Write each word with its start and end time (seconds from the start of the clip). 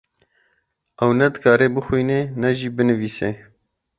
Ew 1.03 1.11
ne 1.19 1.27
dikare 1.33 1.65
bixwîne 1.73 2.19
ne 2.41 2.49
jî 2.59 2.69
binivîse. 2.77 3.31